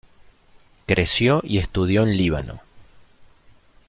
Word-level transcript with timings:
Creció 0.87 1.41
y 1.43 1.59
estudió 1.59 2.01
en 2.01 2.17
Líbano. 2.17 2.61